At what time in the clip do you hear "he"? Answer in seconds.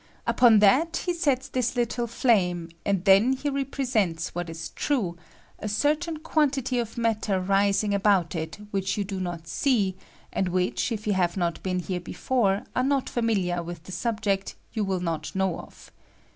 1.05-1.13, 3.33-3.51